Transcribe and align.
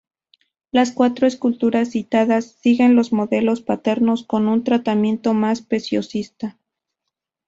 Las 0.71 0.93
cuatro 0.93 1.27
esculturas 1.27 1.89
citadas 1.91 2.57
siguen 2.59 2.95
los 2.95 3.13
modelos 3.13 3.61
paternos 3.61 4.23
con 4.23 4.47
un 4.47 4.63
tratamiento 4.63 5.35
más 5.35 5.61
preciosista. 5.61 6.57